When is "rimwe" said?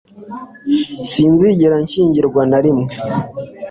2.63-2.93